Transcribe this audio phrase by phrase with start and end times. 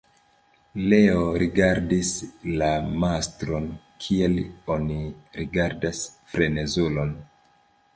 [0.93, 2.09] Leo rigardis
[2.63, 2.71] la
[3.05, 3.71] mastron
[4.07, 4.43] kiel
[4.79, 5.01] oni
[5.41, 7.19] rigardas frenezulon.